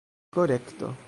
korekto 0.33 0.93